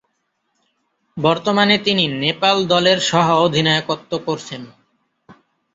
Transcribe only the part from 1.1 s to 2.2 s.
বর্তমানে তিনি